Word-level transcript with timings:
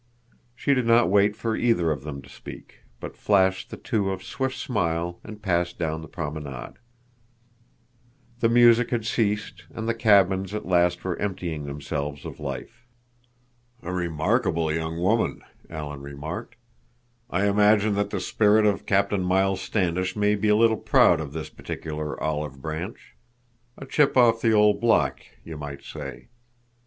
She 0.55 0.73
did 0.73 0.87
not 0.87 1.11
wait 1.11 1.35
for 1.35 1.55
either 1.55 1.91
of 1.91 2.01
them 2.01 2.23
to 2.23 2.27
speak, 2.27 2.79
but 2.99 3.15
flashed 3.15 3.69
the 3.69 3.77
two 3.77 4.11
a 4.11 4.19
swift 4.19 4.57
smile 4.57 5.19
and 5.23 5.43
passed 5.43 5.77
down 5.77 6.01
the 6.01 6.07
promenade. 6.07 6.77
The 8.39 8.49
music 8.49 8.89
had 8.89 9.05
ceased 9.05 9.65
and 9.69 9.87
the 9.87 9.93
cabins 9.93 10.55
at 10.55 10.65
last 10.65 11.03
were 11.03 11.19
emptying 11.19 11.65
themselves 11.67 12.25
of 12.25 12.39
life. 12.39 12.87
"A 13.83 13.93
remarkable 13.93 14.73
young 14.73 14.97
woman," 14.99 15.43
Alan 15.69 16.01
remarked. 16.01 16.55
"I 17.29 17.45
imagine 17.45 17.93
that 17.93 18.09
the 18.09 18.19
spirit 18.19 18.65
of 18.65 18.87
Captain 18.87 19.21
Miles 19.21 19.61
Standish 19.61 20.15
may 20.15 20.33
be 20.33 20.47
a 20.47 20.55
little 20.55 20.77
proud 20.77 21.21
of 21.21 21.31
this 21.31 21.49
particular 21.49 22.19
olive 22.19 22.59
branch. 22.59 23.15
A 23.77 23.85
chip 23.85 24.17
off 24.17 24.41
the 24.41 24.51
old 24.51 24.81
block, 24.81 25.19
you 25.45 25.57
might 25.57 25.83
say. 25.83 26.29